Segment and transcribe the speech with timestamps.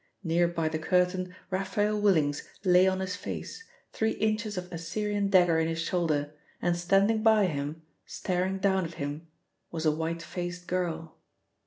[0.23, 3.63] Near by the curtain Raphael Willings lay on his face,
[3.93, 8.95] three inches of Assyrian dagger in his shoulder, and standing by him, staring down at
[8.95, 9.27] him,
[9.69, 11.19] was a white faced girl.